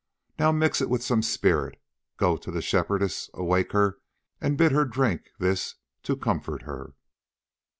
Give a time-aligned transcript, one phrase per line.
[0.39, 1.79] Now mix it with some spirit,
[2.17, 3.99] go to the Shepherdess, awake her,
[4.41, 6.95] and bid her drink this to comfort her.